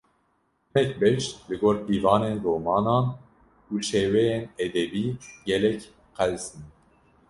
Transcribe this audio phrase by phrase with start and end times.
[0.71, 3.05] Hinek beş, li gor pîvanên romanan
[3.73, 5.05] û şêweyên edebî
[5.47, 5.81] gelek
[6.17, 6.63] qels in